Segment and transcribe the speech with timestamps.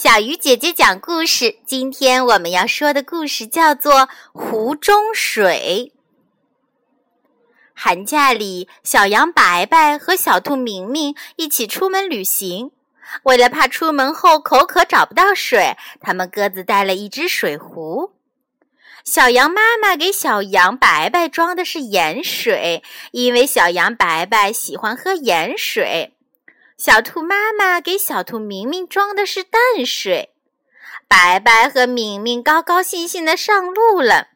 [0.00, 1.58] 小鱼姐姐讲故事。
[1.66, 3.92] 今天我们要说的故事叫做
[4.32, 5.92] 《湖中水》。
[7.74, 12.70] 寒假里，小羊白白和小兔明明一起出门旅行。
[13.24, 18.12] 为了怕出门后口渴找不到水，他们各自带了一只水壶。
[19.02, 26.14] 小羊妈妈给小羊白白装的是盐水，因为小羊白白喜欢喝盐水。
[26.78, 30.32] 小兔妈妈给小兔明明装的是淡水，
[31.08, 34.28] 白白和明明高高兴兴地上路了。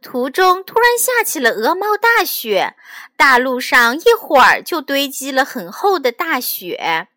[0.00, 2.74] 途中突然下起了鹅毛大雪，
[3.14, 7.08] 大路上一会儿就堆积了很厚的大雪，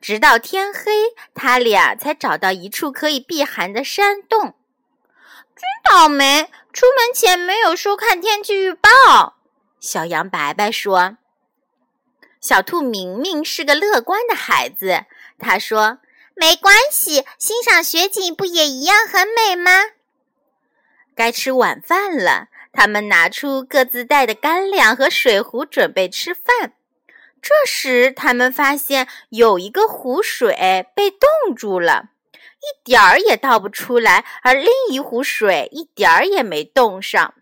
[0.00, 4.54] 直到天黑，他俩才找到一处可以避寒的山洞。
[5.56, 9.38] 真倒霉，出门前没有收看天气预报。
[9.80, 11.16] 小羊白白说。
[12.44, 15.06] 小兔明明是个乐观的孩子，
[15.38, 16.00] 他说
[16.36, 19.70] ：“没关系，欣赏雪景不也一样很美吗？”
[21.16, 26.74] 该吃晚饭了，他们拿出各自带的干粮和水壶，准备吃饭。
[27.40, 37.32] 这时，他们发现有一个湖水被冻住了，一点儿也倒不出来，而另一壶水一点儿也没冻上。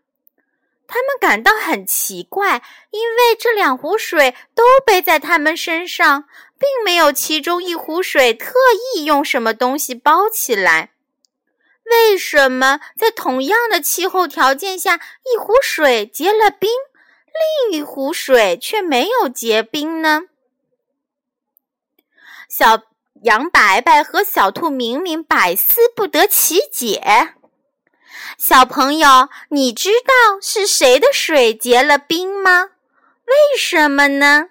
[0.92, 6.24] 他们感到很奇怪，因为这两壶水都背在他们身上，
[6.58, 8.52] 并没有其中一壶水特
[8.94, 10.90] 意用什么东西包起来。
[11.86, 14.96] 为什么在同样的气候条件下，
[15.34, 16.68] 一壶水结了冰，
[17.70, 20.24] 另一壶水却没有结冰呢？
[22.50, 22.82] 小
[23.22, 27.32] 羊白白和小兔明明百思不得其解。
[28.38, 32.70] 小朋友，你知道是谁的水结了冰吗？
[33.26, 34.48] 为什么呢？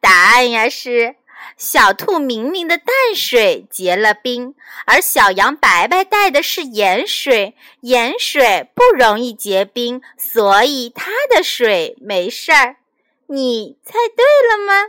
[0.00, 1.16] 答案呀是
[1.56, 4.54] 小兔明明的淡水结了冰，
[4.86, 12.76] 而小羊白白带的是盐水，盐水不容易结冰，所以它的水没事儿。
[13.26, 14.88] 你猜对了吗？